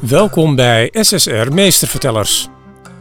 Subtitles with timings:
[0.00, 2.48] Welkom bij SSR Meestervertellers.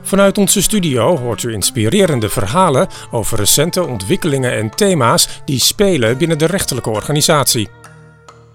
[0.01, 6.38] Vanuit onze studio hoort u inspirerende verhalen over recente ontwikkelingen en thema's die spelen binnen
[6.38, 7.70] de rechterlijke organisatie.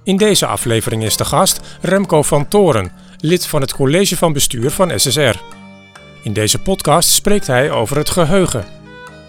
[0.02, 4.70] In deze aflevering is de gast Remco van Toren, lid van het college van bestuur
[4.70, 5.36] van SSR.
[6.22, 8.64] In deze podcast spreekt hij over het geheugen.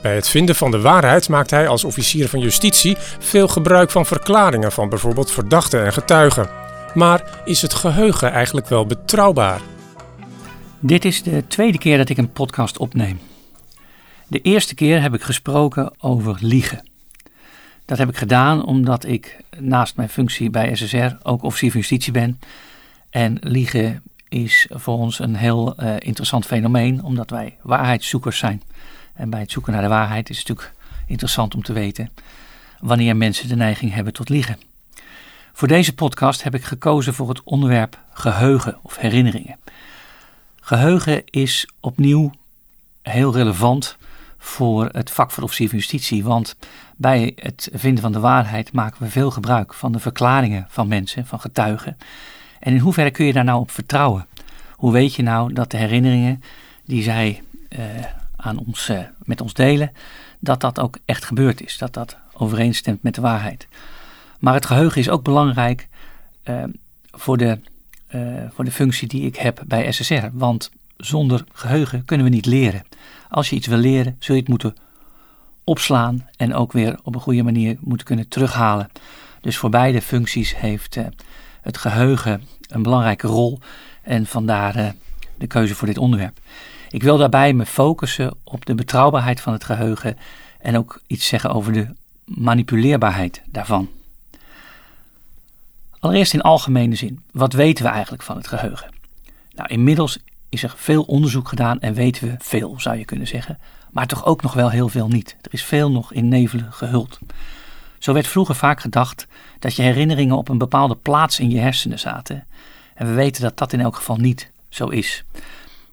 [0.01, 4.05] Bij het vinden van de waarheid maakt hij als officier van justitie veel gebruik van
[4.05, 6.64] verklaringen van bijvoorbeeld verdachten en getuigen.
[6.95, 9.61] Maar is het geheugen eigenlijk wel betrouwbaar?
[10.79, 13.19] Dit is de tweede keer dat ik een podcast opneem.
[14.27, 16.87] De eerste keer heb ik gesproken over liegen.
[17.85, 22.11] Dat heb ik gedaan omdat ik naast mijn functie bij SSR ook officier van justitie
[22.11, 22.39] ben.
[23.09, 28.61] En liegen is voor ons een heel uh, interessant fenomeen, omdat wij waarheidszoekers zijn.
[29.13, 30.77] En bij het zoeken naar de waarheid is het natuurlijk
[31.07, 32.09] interessant om te weten
[32.79, 34.57] wanneer mensen de neiging hebben tot liegen.
[35.55, 39.57] Voor deze podcast heb ik gekozen voor het onderwerp geheugen of herinneringen.
[40.59, 42.31] Geheugen is opnieuw
[43.01, 43.97] heel relevant
[44.37, 46.55] voor het vak van officier van justitie, want
[46.95, 51.25] bij het vinden van de waarheid maken we veel gebruik van de verklaringen van mensen,
[51.25, 51.97] van getuigen.
[52.59, 54.27] En in hoeverre kun je daar nou op vertrouwen?
[54.71, 56.43] Hoe weet je nou dat de herinneringen
[56.85, 57.79] die zij uh,
[58.35, 59.91] aan ons, uh, met ons delen,
[60.39, 63.67] dat dat ook echt gebeurd is, dat dat overeenstemt met de waarheid?
[64.39, 65.87] Maar het geheugen is ook belangrijk
[66.45, 66.63] uh,
[67.11, 67.59] voor, de,
[68.15, 68.21] uh,
[68.53, 70.25] voor de functie die ik heb bij SSR.
[70.33, 72.83] Want zonder geheugen kunnen we niet leren.
[73.29, 74.75] Als je iets wil leren, zul je het moeten
[75.63, 78.89] opslaan en ook weer op een goede manier moeten kunnen terughalen.
[79.41, 81.05] Dus voor beide functies heeft uh,
[81.61, 83.59] het geheugen een belangrijke rol
[84.01, 84.95] en vandaar
[85.37, 86.39] de keuze voor dit onderwerp.
[86.89, 90.17] Ik wil daarbij me focussen op de betrouwbaarheid van het geheugen
[90.59, 91.87] en ook iets zeggen over de
[92.25, 93.89] manipuleerbaarheid daarvan.
[96.05, 98.89] Allereerst in algemene zin, wat weten we eigenlijk van het geheugen?
[99.55, 100.17] Nou, inmiddels
[100.49, 103.59] is er veel onderzoek gedaan en weten we veel, zou je kunnen zeggen,
[103.91, 105.35] maar toch ook nog wel heel veel niet.
[105.41, 107.19] Er is veel nog in nevelen gehuld.
[107.99, 109.27] Zo werd vroeger vaak gedacht
[109.59, 112.45] dat je herinneringen op een bepaalde plaats in je hersenen zaten.
[112.93, 115.23] En we weten dat dat in elk geval niet zo is.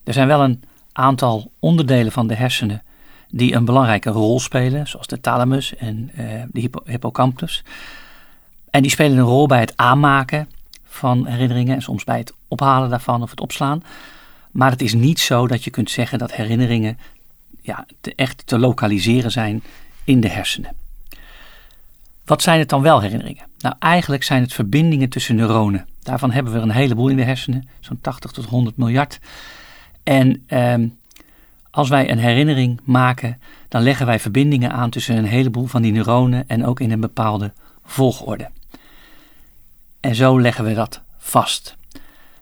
[0.05, 2.83] Er zijn wel een aantal onderdelen van de hersenen
[3.29, 7.63] die een belangrijke rol spelen, zoals de thalamus en uh, de hippocampus.
[8.73, 10.49] En die spelen een rol bij het aanmaken
[10.85, 13.83] van herinneringen en soms bij het ophalen daarvan of het opslaan.
[14.51, 16.99] Maar het is niet zo dat je kunt zeggen dat herinneringen
[17.61, 19.63] ja, echt te lokaliseren zijn
[20.05, 20.71] in de hersenen.
[22.25, 23.45] Wat zijn het dan wel herinneringen?
[23.59, 25.87] Nou, eigenlijk zijn het verbindingen tussen neuronen.
[26.03, 29.19] Daarvan hebben we een heleboel in de hersenen, zo'n 80 tot 100 miljard.
[30.03, 30.87] En ehm,
[31.71, 35.93] als wij een herinnering maken, dan leggen wij verbindingen aan tussen een heleboel van die
[35.93, 37.53] neuronen en ook in een bepaalde
[37.85, 38.51] volgorde.
[40.03, 41.77] En zo leggen we dat vast.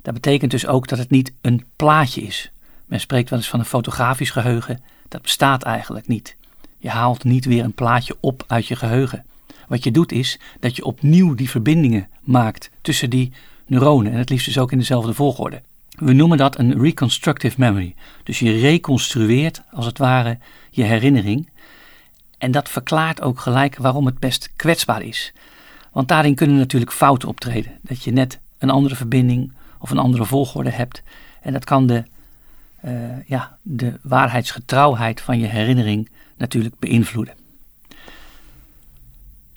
[0.03, 2.51] Dat betekent dus ook dat het niet een plaatje is.
[2.87, 4.83] Men spreekt wel eens van een fotografisch geheugen.
[5.09, 6.37] Dat bestaat eigenlijk niet.
[6.79, 9.25] Je haalt niet weer een plaatje op uit je geheugen.
[9.69, 13.33] Wat je doet is dat je opnieuw die verbindingen maakt tussen die
[13.67, 15.63] neuronen en het liefst dus ook in dezelfde volgorde.
[15.91, 17.95] We noemen dat een reconstructive memory.
[18.25, 20.39] Dus je reconstrueert als het ware
[20.71, 21.49] je herinnering.
[22.39, 25.33] En dat verklaart ook gelijk waarom het best kwetsbaar is.
[25.93, 27.73] Want daarin kunnen natuurlijk fouten optreden.
[27.81, 31.03] Dat je net een andere verbinding of een andere volgorde hebt.
[31.43, 32.05] En dat kan de,
[32.85, 37.35] uh, ja, de waarheidsgetrouwheid van je herinnering natuurlijk beïnvloeden.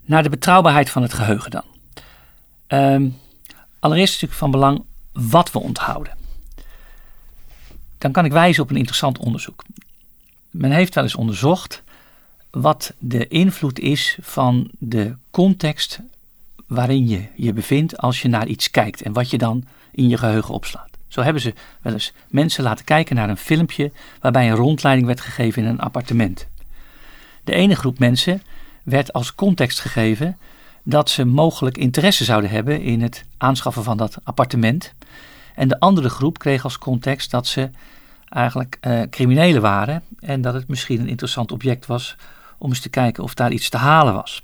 [0.05, 1.63] Naar de betrouwbaarheid van het geheugen dan.
[2.67, 3.17] Um,
[3.79, 6.13] allereerst is natuurlijk van belang wat we onthouden.
[7.97, 9.63] Dan kan ik wijzen op een interessant onderzoek.
[10.49, 11.83] Men heeft wel eens onderzocht
[12.49, 15.99] wat de invloed is van de context
[16.67, 20.17] waarin je je bevindt als je naar iets kijkt en wat je dan in je
[20.17, 20.89] geheugen opslaat.
[21.07, 23.91] Zo hebben ze wel eens mensen laten kijken naar een filmpje
[24.21, 26.47] waarbij een rondleiding werd gegeven in een appartement.
[27.43, 28.41] De ene groep mensen
[28.83, 30.37] werd als context gegeven
[30.83, 34.93] dat ze mogelijk interesse zouden hebben in het aanschaffen van dat appartement.
[35.55, 37.69] En de andere groep kreeg als context dat ze
[38.29, 42.15] eigenlijk uh, criminelen waren en dat het misschien een interessant object was
[42.57, 44.43] om eens te kijken of daar iets te halen was.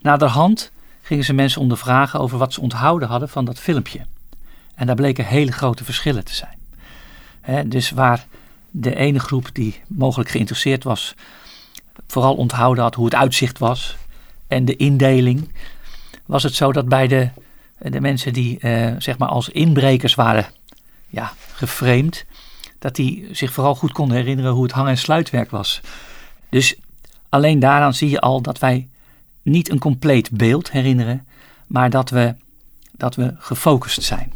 [0.00, 0.70] Naderhand
[1.10, 4.00] gingen ze mensen ondervragen over wat ze onthouden hadden van dat filmpje.
[4.74, 7.68] En daar bleken hele grote verschillen te zijn.
[7.68, 8.26] dus waar
[8.70, 11.14] de ene groep die mogelijk geïnteresseerd was,
[12.06, 13.96] vooral onthouden had hoe het uitzicht was
[14.46, 15.52] en de indeling,
[16.26, 17.28] was het zo dat bij de,
[17.78, 20.46] de mensen die eh, zeg maar als inbrekers waren
[21.08, 22.26] ja, geframed,
[22.78, 25.80] dat die zich vooral goed konden herinneren hoe het hang- en sluitwerk was.
[26.48, 26.74] Dus
[27.28, 28.88] alleen daaraan zie je al dat wij
[29.42, 31.26] niet een compleet beeld herinneren,
[31.66, 32.34] maar dat we,
[32.92, 34.32] dat we gefocust zijn.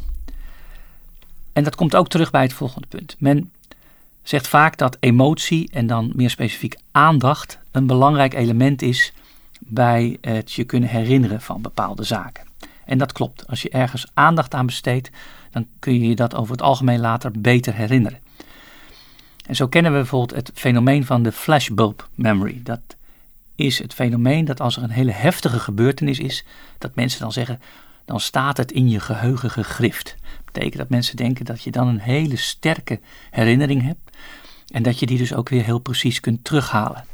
[1.53, 3.17] En dat komt ook terug bij het volgende punt.
[3.19, 3.53] Men
[4.23, 9.13] zegt vaak dat emotie en dan meer specifiek aandacht een belangrijk element is
[9.59, 12.45] bij het je kunnen herinneren van bepaalde zaken.
[12.85, 13.47] En dat klopt.
[13.47, 15.11] Als je ergens aandacht aan besteedt,
[15.51, 18.19] dan kun je je dat over het algemeen later beter herinneren.
[19.47, 22.61] En zo kennen we bijvoorbeeld het fenomeen van de flashbulb memory.
[22.63, 22.81] Dat
[23.55, 26.45] is het fenomeen dat als er een hele heftige gebeurtenis is,
[26.79, 27.61] dat mensen dan zeggen,
[28.05, 30.17] dan staat het in je geheugen gegrift.
[30.23, 34.17] Dat betekent dat mensen denken dat je dan een hele sterke herinnering hebt
[34.73, 37.05] en dat je die dus ook weer heel precies kunt terughalen.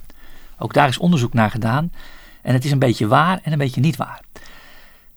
[0.58, 1.92] Ook daar is onderzoek naar gedaan
[2.42, 4.20] en het is een beetje waar en een beetje niet waar.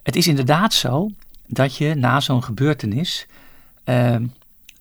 [0.04, 1.12] Het is inderdaad zo
[1.48, 3.26] dat je na zo'n gebeurtenis
[3.86, 4.16] uh,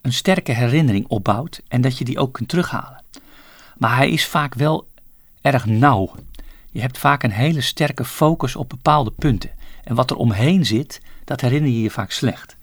[0.00, 3.02] een sterke herinnering opbouwt en dat je die ook kunt terughalen.
[3.76, 4.86] Maar hij is vaak wel
[5.40, 6.14] erg nauw.
[6.72, 9.50] Je hebt vaak een hele sterke focus op bepaalde punten.
[9.84, 12.56] En wat er omheen zit, dat herinner je je vaak slecht.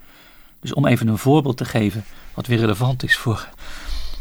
[0.59, 2.03] Dus om even een voorbeeld te geven,
[2.33, 3.49] wat weer relevant is voor,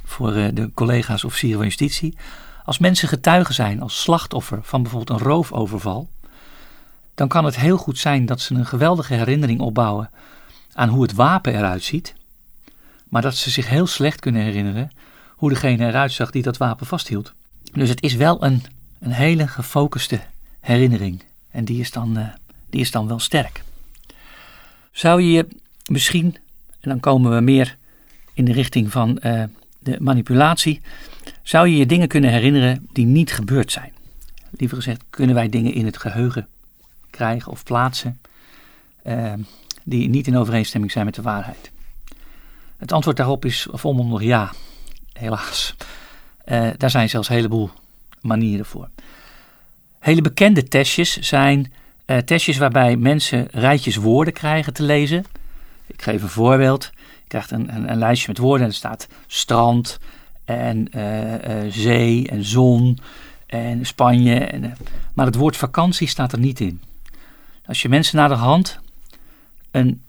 [0.05, 2.17] voor eh, de collega's officieren van justitie.
[2.65, 6.09] Als mensen getuigen zijn als slachtoffer van bijvoorbeeld een roofoverval,
[7.15, 10.11] dan kan het heel goed zijn dat ze een geweldige herinnering opbouwen
[10.73, 12.15] aan hoe het wapen eruit ziet,
[13.09, 14.91] maar dat ze zich heel slecht kunnen herinneren
[15.31, 17.33] hoe degene eruit zag die dat wapen vasthield.
[17.73, 18.63] Dus het is wel een,
[19.01, 20.21] een hele gefocuste
[20.61, 22.29] herinnering en die is, dan, uh,
[22.71, 23.63] die is dan wel sterk.
[24.93, 25.47] Zou je je
[25.87, 26.37] misschien,
[26.81, 27.77] en dan komen we meer
[28.33, 29.43] in de richting van uh,
[29.79, 30.81] de manipulatie,
[31.43, 33.93] zou je je dingen kunnen herinneren die niet gebeurd zijn?
[34.51, 36.47] Liever gezegd, kunnen wij dingen in het geheugen
[37.11, 38.21] krijgen of plaatsen
[39.07, 39.33] uh,
[39.85, 41.71] die niet in overeenstemming zijn met de waarheid?
[42.77, 44.53] Het antwoord daarop is volmondig ja,
[45.13, 45.75] helaas.
[46.47, 47.71] Uh, daar zijn zelfs een heleboel
[48.21, 48.89] manieren voor.
[49.99, 51.73] Hele bekende testjes zijn
[52.07, 55.25] uh, testjes waarbij mensen rijtjes woorden krijgen te lezen.
[55.87, 56.91] Ik geef een voorbeeld.
[56.95, 59.99] Je krijgt een, een, een lijstje met woorden en er staat strand
[60.45, 62.99] en uh, zee en zon
[63.47, 64.35] en Spanje.
[64.35, 64.77] En,
[65.15, 66.83] maar het woord vakantie staat er niet in.
[67.67, 68.79] Als je mensen naar de hand
[69.71, 70.03] een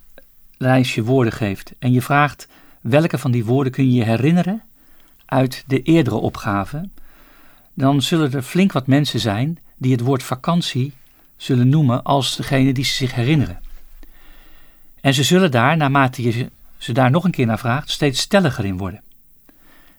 [0.56, 2.48] lijstje woorden geeft en je vraagt
[2.80, 4.62] welke van die woorden kun je je herinneren
[5.26, 6.88] uit de eerdere opgave,
[7.80, 10.92] dan zullen er flink wat mensen zijn die het woord vakantie
[11.36, 13.60] zullen noemen als degene die ze zich herinneren.
[15.00, 18.64] En ze zullen daar, naarmate je ze daar nog een keer naar vraagt, steeds stelliger
[18.64, 19.02] in worden.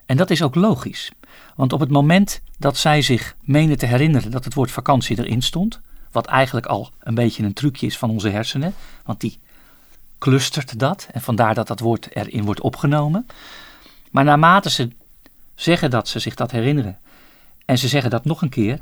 [0.05, 1.11] En dat is ook logisch,
[1.55, 5.41] want op het moment dat zij zich menen te herinneren dat het woord vakantie erin
[5.41, 5.79] stond,
[6.11, 8.73] wat eigenlijk al een beetje een trucje is van onze hersenen,
[9.05, 9.39] want die
[10.17, 13.27] clustert dat en vandaar dat dat woord erin wordt opgenomen.
[14.11, 14.89] Maar naarmate ze
[15.55, 16.97] zeggen dat ze zich dat herinneren
[17.71, 18.79] en ze zeggen dat nog een keer,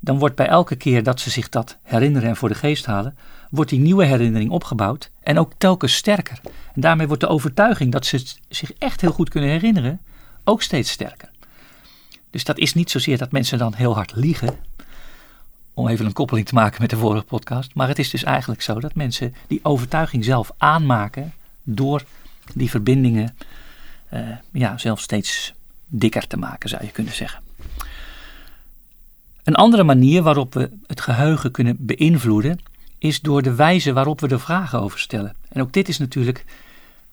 [0.00, 3.16] dan wordt bij elke keer dat ze zich dat herinneren en voor de geest halen,
[3.50, 6.40] wordt die nieuwe herinnering opgebouwd en ook telkens sterker.
[6.74, 10.00] En daarmee wordt de overtuiging dat ze zich echt heel goed kunnen herinneren
[10.44, 11.30] ook steeds sterker.
[12.30, 14.56] Dus dat is niet zozeer dat mensen dan heel hard liegen,
[15.74, 18.62] om even een koppeling te maken met de vorige podcast, maar het is dus eigenlijk
[18.62, 22.04] zo dat mensen die overtuiging zelf aanmaken door
[22.54, 23.36] die verbindingen
[24.12, 24.20] uh,
[24.52, 25.54] ja, zelf steeds
[25.86, 27.45] dikker te maken, zou je kunnen zeggen.
[29.46, 32.60] Een andere manier waarop we het geheugen kunnen beïnvloeden
[32.98, 35.34] is door de wijze waarop we er vragen over stellen.
[35.48, 36.44] En ook dit is natuurlijk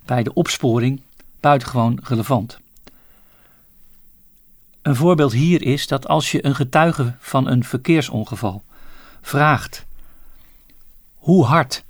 [0.05, 1.01] bij de opsporing
[1.39, 2.59] buitengewoon relevant.
[4.81, 8.63] Een voorbeeld hier is dat als je een getuige van een verkeersongeval
[9.21, 9.85] vraagt
[11.15, 11.83] hoe hard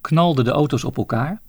[0.00, 1.40] knalden de auto's op elkaar,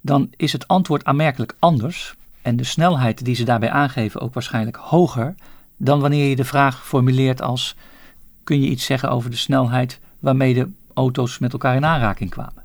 [0.00, 4.76] dan is het antwoord aanmerkelijk anders en de snelheid die ze daarbij aangeven ook waarschijnlijk
[4.76, 5.34] hoger
[5.84, 7.74] dan wanneer je de vraag formuleert als
[8.44, 12.62] kun je iets zeggen over de snelheid waarmee de auto's met elkaar in aanraking kwamen.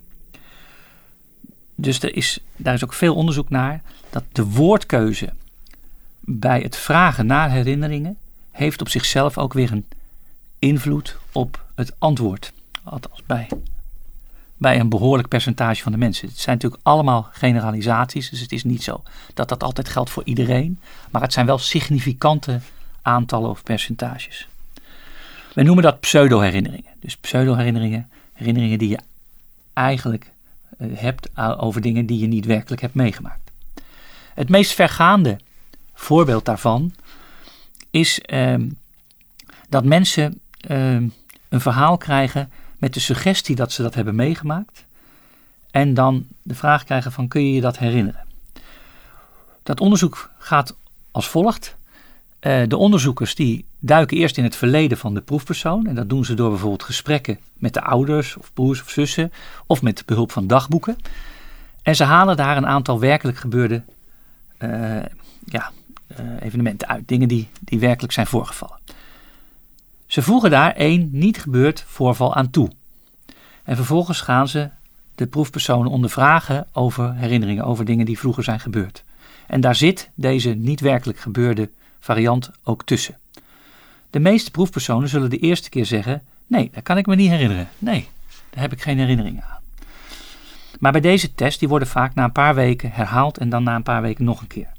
[1.75, 5.33] Dus er is, daar is ook veel onderzoek naar dat de woordkeuze
[6.19, 8.17] bij het vragen naar herinneringen
[8.51, 9.85] heeft op zichzelf ook weer een
[10.59, 12.53] invloed op het antwoord.
[12.83, 13.47] Althans bij,
[14.57, 16.27] bij een behoorlijk percentage van de mensen.
[16.27, 20.23] Het zijn natuurlijk allemaal generalisaties, dus het is niet zo dat dat altijd geldt voor
[20.25, 20.79] iedereen.
[21.11, 22.59] Maar het zijn wel significante
[23.07, 24.47] aantallen of percentages.
[25.53, 26.91] We noemen dat pseudo-herinneringen.
[26.99, 28.99] Dus pseudo-herinneringen, herinneringen die je
[29.73, 30.31] eigenlijk
[30.77, 33.51] uh, hebt over dingen die je niet werkelijk hebt meegemaakt.
[34.33, 35.39] Het meest vergaande
[35.93, 36.93] voorbeeld daarvan
[37.89, 38.55] is uh,
[39.69, 40.93] dat mensen uh,
[41.49, 44.85] een verhaal krijgen met de suggestie dat ze dat hebben meegemaakt.
[45.71, 48.25] En dan de vraag krijgen van kun je je dat herinneren?
[49.63, 50.75] Dat onderzoek gaat
[51.11, 51.76] als volgt.
[52.41, 55.87] Uh, de onderzoekers die duiken eerst in het verleden van de proefpersoon.
[55.87, 59.31] En dat doen ze door bijvoorbeeld gesprekken met de ouders of broers of zussen.
[59.65, 60.97] Of met behulp van dagboeken.
[61.81, 63.83] En ze halen daar een aantal werkelijk gebeurde
[64.59, 64.69] uh,
[65.45, 65.71] ja,
[66.11, 67.07] uh, evenementen uit.
[67.07, 68.77] Dingen die, die werkelijk zijn voorgevallen.
[70.05, 72.69] Ze voegen daar één niet gebeurd voorval aan toe.
[73.63, 74.69] En vervolgens gaan ze
[75.15, 79.03] de proefpersonen ondervragen over herinneringen, over dingen die vroeger zijn gebeurd.
[79.47, 83.17] En daar zit deze niet werkelijk gebeurde variant ook tussen.
[84.09, 87.69] De meeste proefpersonen zullen de eerste keer zeggen: Nee, dat kan ik me niet herinneren.
[87.77, 88.07] Nee,
[88.49, 89.61] daar heb ik geen herinnering aan.
[90.79, 93.75] Maar bij deze test, die worden vaak na een paar weken herhaald en dan na
[93.75, 94.71] een paar weken nog een keer.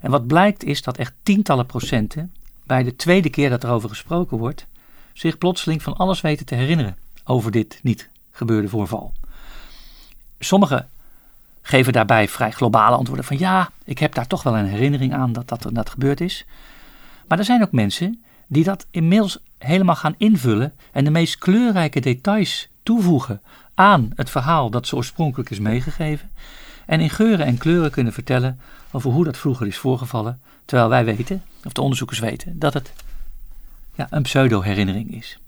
[0.00, 2.32] En wat blijkt is dat echt tientallen procenten
[2.64, 4.66] bij de tweede keer dat er over gesproken wordt,
[5.12, 9.12] zich plotseling van alles weten te herinneren over dit niet gebeurde voorval.
[10.38, 10.88] Sommigen
[11.62, 15.32] geven daarbij vrij globale antwoorden van ja, ik heb daar toch wel een herinnering aan
[15.32, 16.44] dat dat, dat gebeurd is.
[17.28, 22.00] Maar er zijn ook mensen die dat inmiddels helemaal gaan invullen en de meest kleurrijke
[22.00, 23.40] details toevoegen
[23.74, 26.30] aan het verhaal dat ze oorspronkelijk is meegegeven.
[26.86, 30.40] En in geuren en kleuren kunnen vertellen over hoe dat vroeger is voorgevallen.
[30.64, 32.92] Terwijl wij weten, of de onderzoekers weten, dat het
[33.94, 35.38] ja, een pseudo-herinnering is.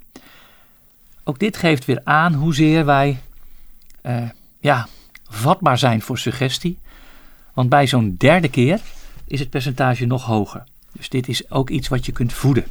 [1.24, 3.18] Ook dit geeft weer aan hoezeer wij
[4.02, 4.22] uh,
[4.60, 4.88] ja,
[5.34, 6.78] vatbaar zijn voor suggestie.
[7.54, 8.80] Want bij zo'n derde keer
[9.26, 10.64] is het percentage nog hoger.
[10.92, 12.64] Dus dit is ook iets wat je kunt voeden.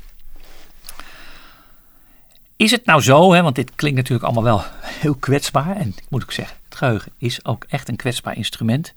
[2.56, 4.64] Is het nou zo, hè, want dit klinkt natuurlijk allemaal wel
[5.04, 5.76] heel kwetsbaar.
[5.76, 8.94] En ik moet ook zeggen, het geheugen is ook echt een kwetsbaar instrument.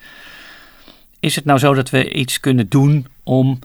[1.21, 3.59] Is het nou zo dat we iets kunnen doen om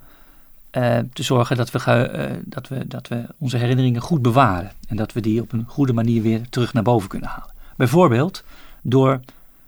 [0.72, 4.72] uh, te zorgen dat we, uh, dat, we, dat we onze herinneringen goed bewaren.
[4.88, 7.54] En dat we die op een goede manier weer terug naar boven kunnen halen.
[7.76, 8.44] Bijvoorbeeld
[8.82, 9.20] door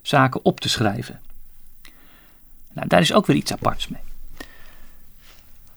[0.03, 1.19] zaken op te schrijven.
[2.73, 4.01] Nou, daar is ook weer iets aparts mee.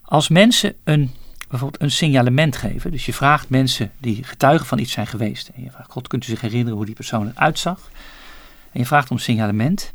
[0.01, 1.11] Als mensen een,
[1.47, 5.63] bijvoorbeeld een signalement geven, dus je vraagt mensen die getuigen van iets zijn geweest, en
[5.63, 7.91] je vraagt, God, kunt u zich herinneren hoe die persoon eruit zag?
[8.71, 9.93] En je vraagt om signalement,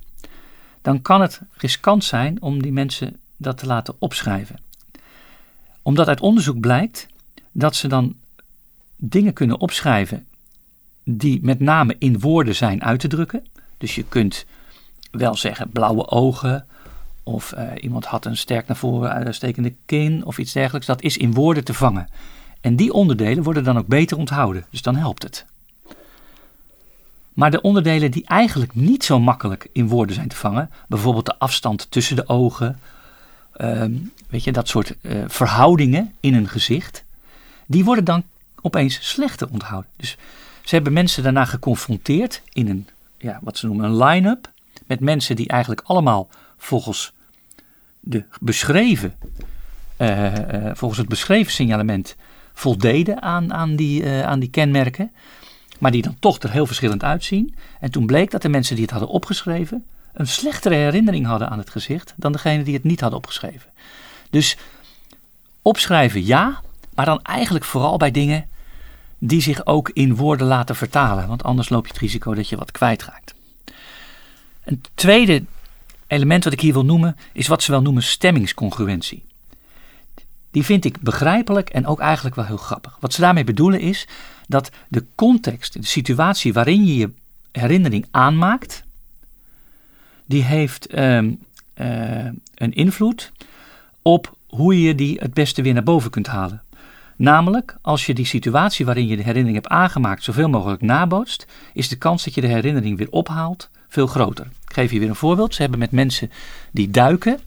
[0.83, 4.61] dan kan het riskant zijn om die mensen dat te laten opschrijven.
[5.83, 7.07] Omdat uit onderzoek blijkt
[7.53, 8.17] dat ze dan
[8.97, 10.27] dingen kunnen opschrijven
[11.05, 13.47] die met name in woorden zijn uit te drukken.
[13.83, 14.45] Dus je kunt
[15.11, 16.67] wel zeggen blauwe ogen,
[17.23, 20.87] of uh, iemand had een sterk naar voren uitstekende kin, of iets dergelijks.
[20.87, 22.09] Dat is in woorden te vangen.
[22.61, 25.47] En die onderdelen worden dan ook beter onthouden, dus dan helpt het.
[27.33, 31.39] Maar de onderdelen die eigenlijk niet zo makkelijk in woorden zijn te vangen, bijvoorbeeld de
[31.39, 32.81] afstand tussen de ogen,
[33.57, 33.85] uh,
[34.29, 37.05] weet je, dat soort uh, verhoudingen in een gezicht,
[37.67, 38.25] die worden dan
[38.61, 39.91] opeens slechter onthouden.
[39.97, 40.17] Dus
[40.65, 42.89] ze hebben mensen daarna geconfronteerd in een,
[43.23, 44.50] ja, wat ze noemen een line-up.
[44.87, 47.12] Met mensen die eigenlijk allemaal volgens,
[48.00, 49.14] de beschreven,
[49.99, 52.17] uh, uh, volgens het beschreven signalement
[52.52, 55.12] voldeden aan, aan, die, aan die kenmerken.
[55.79, 57.55] Maar die dan toch er heel verschillend uitzien.
[57.81, 61.59] En toen bleek dat de mensen die het hadden opgeschreven een slechtere herinnering hadden aan
[61.59, 63.71] het gezicht dan degene die het niet hadden opgeschreven.
[64.31, 64.57] Dus
[65.62, 66.61] opschrijven ja,
[66.95, 68.49] maar dan eigenlijk vooral bij dingen
[69.25, 71.29] die zich ook in woorden laten vertalen.
[71.29, 73.35] Want anders loop je het risico dat je wat kwijtraakt.
[74.64, 75.45] Een tweede
[76.07, 79.25] element wat ik hier wil noemen is wat ze wel noemen stemmingscongruentie.
[80.50, 82.97] Die vind ik begrijpelijk en ook eigenlijk wel heel grappig.
[83.00, 84.09] Wat ze daarmee bedoelen is
[84.47, 87.11] dat de context, de situatie waarin je je
[87.52, 88.85] herinnering aanmaakt,
[90.26, 91.38] die heeft um,
[91.75, 92.25] uh,
[92.55, 93.33] een invloed
[94.02, 96.62] op hoe je die het beste weer naar boven kunt halen.
[97.23, 101.88] Namelijk, als je die situatie waarin je de herinnering hebt aangemaakt zoveel mogelijk nabootst, is
[101.88, 104.47] de kans dat je de herinnering weer ophaalt veel groter.
[104.47, 105.55] Ik geef je weer een voorbeeld.
[105.55, 106.31] Ze hebben met mensen
[106.71, 107.41] die duiken,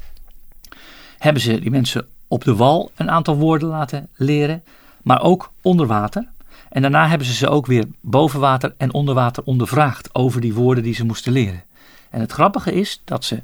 [1.18, 4.64] hebben ze die mensen op de wal een aantal woorden laten leren,
[5.04, 6.28] maar ook onder water.
[6.70, 10.54] En daarna hebben ze ze ook weer boven water en onder water ondervraagd over die
[10.54, 11.64] woorden die ze moesten leren.
[12.10, 13.42] En het grappige is dat ze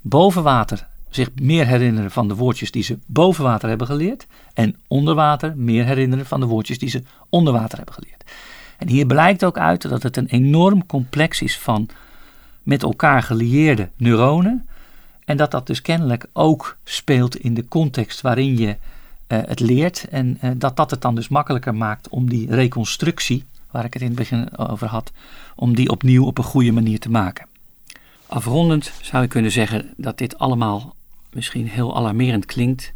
[0.00, 4.26] boven water zich meer herinneren van de woordjes die ze boven water hebben geleerd.
[4.54, 8.24] En onder water meer herinneren van de woordjes die ze onder water hebben geleerd.
[8.78, 11.88] En hier blijkt ook uit dat het een enorm complex is van
[12.62, 14.66] met elkaar gelieerde neuronen.
[15.24, 18.76] En dat dat dus kennelijk ook speelt in de context waarin je uh,
[19.28, 20.06] het leert.
[20.10, 24.02] En uh, dat dat het dan dus makkelijker maakt om die reconstructie, waar ik het
[24.02, 25.12] in het begin over had,
[25.56, 27.46] om die opnieuw op een goede manier te maken.
[28.26, 30.94] Afrondend zou ik kunnen zeggen dat dit allemaal
[31.32, 32.92] misschien heel alarmerend klinkt,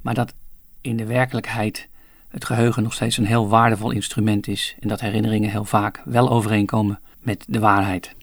[0.00, 0.32] maar dat
[0.80, 1.88] in de werkelijkheid
[2.28, 6.30] het geheugen nog steeds een heel waardevol instrument is en dat herinneringen heel vaak wel
[6.30, 8.14] overeenkomen met de waarheid.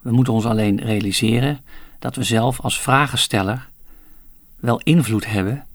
[0.00, 1.60] We moeten ons alleen realiseren
[1.98, 3.68] dat we zelf als vragensteller
[4.56, 5.66] wel invloed hebben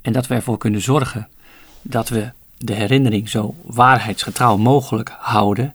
[0.00, 1.28] en dat we ervoor kunnen zorgen
[1.82, 5.74] dat we de herinnering zo waarheidsgetrouw mogelijk houden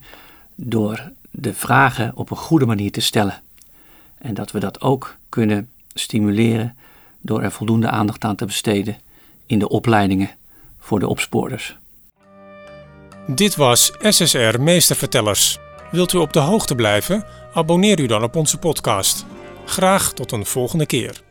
[0.55, 3.41] door de vragen op een goede manier te stellen.
[4.17, 6.77] En dat we dat ook kunnen stimuleren
[7.21, 8.97] door er voldoende aandacht aan te besteden
[9.45, 10.29] in de opleidingen
[10.79, 11.77] voor de opsporers.
[13.27, 15.57] Dit was SSR Meestervertellers.
[15.91, 17.25] Wilt u op de hoogte blijven?
[17.53, 19.25] Abonneer u dan op onze podcast.
[19.65, 21.21] Graag tot een volgende keer.